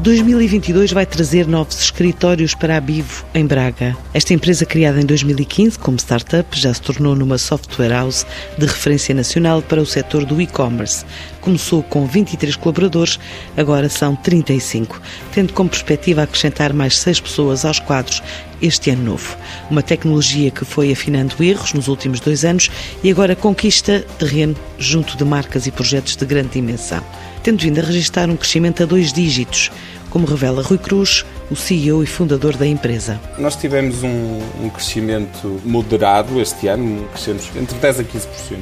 [0.00, 3.96] 2022 vai trazer novos escritórios para a Bivo, em Braga.
[4.14, 8.24] Esta empresa, criada em 2015 como startup, já se tornou numa software house
[8.56, 11.04] de referência nacional para o setor do e-commerce.
[11.40, 13.18] Começou com 23 colaboradores,
[13.56, 15.00] agora são 35,
[15.32, 18.22] tendo como perspectiva acrescentar mais seis pessoas aos quadros
[18.62, 19.36] este ano novo.
[19.70, 22.70] Uma tecnologia que foi afinando erros nos últimos dois anos
[23.02, 27.02] e agora conquista terreno junto de marcas e projetos de grande dimensão,
[27.42, 29.70] tendo vindo a registrar um crescimento a dois dígitos,
[30.10, 33.20] como revela Rui Cruz, o CEO e fundador da empresa.
[33.38, 38.58] Nós tivemos um, um crescimento moderado este ano, crescemos entre 10% a 15%.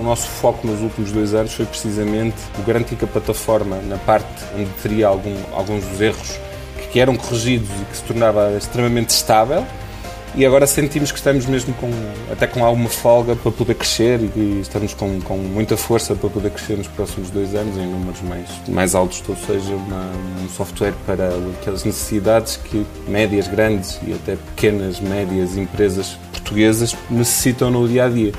[0.00, 3.98] O nosso foco nos últimos dois anos foi precisamente o garantir que a plataforma, na
[3.98, 6.38] parte onde teria algum, alguns dos erros
[6.90, 9.66] que eram corrigidos e que se tornava extremamente estável,
[10.34, 11.90] e agora sentimos que estamos mesmo com,
[12.30, 16.50] até com alguma folga para poder crescer e estamos com, com muita força para poder
[16.50, 20.10] crescer nos próximos dois anos em números mais, mais altos, ou seja, uma,
[20.42, 21.30] um software para
[21.60, 28.08] aquelas necessidades que médias, grandes e até pequenas, médias empresas portuguesas necessitam no dia a
[28.08, 28.32] dia.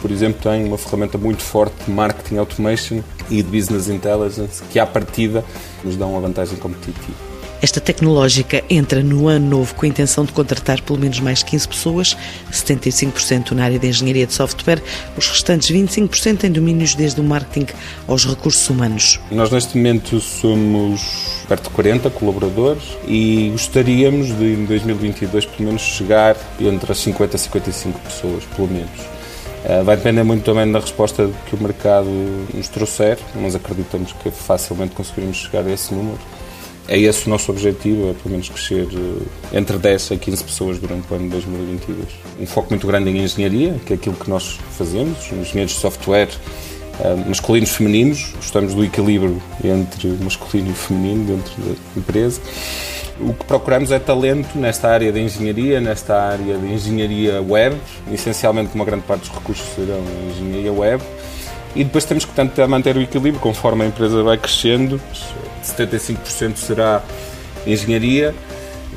[0.00, 4.78] Por exemplo, tem uma ferramenta muito forte de marketing automation e de business intelligence que,
[4.78, 5.44] à partida,
[5.82, 7.33] nos dá uma vantagem competitiva.
[7.64, 11.66] Esta tecnológica entra no ano novo com a intenção de contratar pelo menos mais 15
[11.66, 12.14] pessoas,
[12.52, 14.82] 75% na área de engenharia de software,
[15.16, 17.72] os restantes 25% em domínios desde o marketing
[18.06, 19.18] aos recursos humanos.
[19.30, 21.00] Nós neste momento somos
[21.48, 27.34] perto de 40 colaboradores e gostaríamos de em 2022 pelo menos chegar entre as 50
[27.34, 29.00] e 55 pessoas, pelo menos.
[29.64, 32.10] Eh, vai depender muito também da resposta que o mercado
[32.52, 36.18] nos trouxer, mas acreditamos que facilmente conseguiremos chegar a esse número.
[36.86, 40.78] É esse o nosso objetivo, é pelo menos crescer eh, entre 10 a 15 pessoas
[40.78, 42.08] durante o ano de 2022.
[42.38, 46.28] Um foco muito grande em engenharia, que é aquilo que nós fazemos, engenheiros de software
[47.00, 52.40] eh, masculinos e femininos, gostamos do equilíbrio entre masculino e feminino dentro da empresa.
[53.18, 57.76] O que procuramos é talento nesta área de engenharia, nesta área de engenharia web,
[58.12, 61.02] essencialmente uma grande parte dos recursos serão engenharia web,
[61.74, 65.00] e depois temos que tentar manter o equilíbrio conforme a empresa vai crescendo.
[65.64, 67.02] 75% será
[67.66, 68.34] engenharia,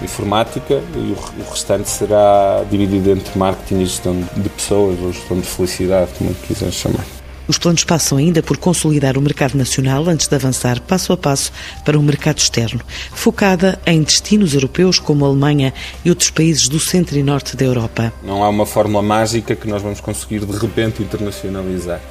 [0.02, 5.48] informática e o restante será dividido entre marketing e gestão de pessoas ou gestão de
[5.48, 7.06] felicidade, como quiserem chamar.
[7.48, 11.52] Os planos passam ainda por consolidar o mercado nacional antes de avançar passo a passo
[11.86, 12.82] para o mercado externo,
[13.14, 15.74] focada em destinos europeus como a Alemanha
[16.04, 18.12] e outros países do centro e norte da Europa.
[18.22, 22.02] Não há uma fórmula mágica que nós vamos conseguir de repente internacionalizar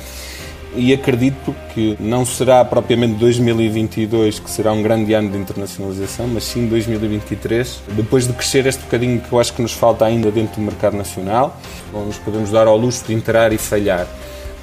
[0.76, 6.44] e acredito que não será propriamente 2022 que será um grande ano de internacionalização, mas
[6.44, 10.56] sim 2023, depois de crescer este bocadinho que eu acho que nos falta ainda dentro
[10.56, 11.58] do mercado nacional,
[11.92, 14.06] nos podemos dar ao luxo de entrar e falhar.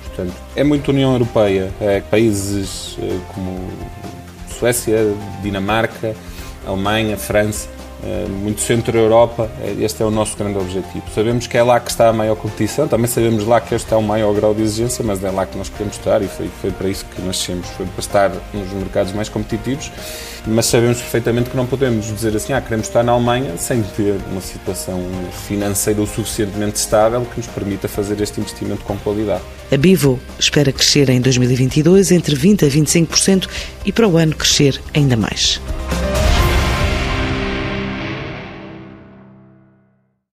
[0.05, 3.67] Portanto, é muito União Europeia, é países eh, como
[4.59, 6.15] Suécia, Dinamarca,
[6.65, 7.67] Alemanha, França,
[8.27, 11.03] muito centro-Europa, eh, este é o nosso grande objetivo.
[11.13, 13.97] Sabemos que é lá que está a maior competição, também sabemos lá que este é
[13.97, 16.71] o maior grau de exigência, mas é lá que nós queremos estar e foi, foi
[16.71, 19.91] para isso que nascemos, foi para estar nos mercados mais competitivos,
[20.45, 24.17] mas sabemos perfeitamente que não podemos dizer assim, ah, queremos estar na Alemanha sem ter
[24.29, 24.99] uma situação
[25.47, 29.43] financeira o suficientemente estável que nos permita fazer este investimento com qualidade.
[29.71, 33.47] A Bivo espera crescer em 2022 entre 20% a 25%
[33.85, 35.61] e para o ano crescer ainda mais.